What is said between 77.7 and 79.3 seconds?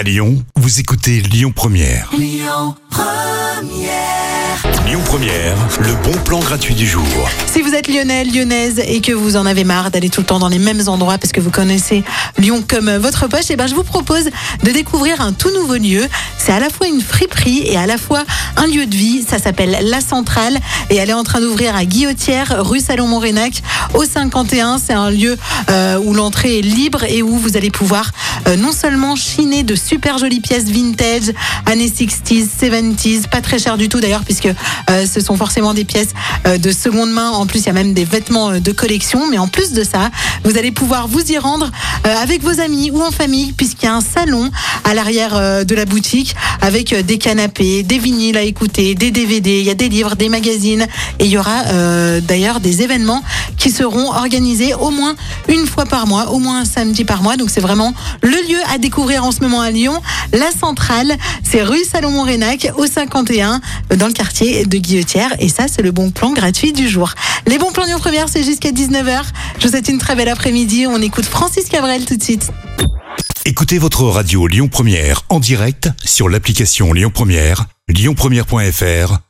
lyonpremière.fr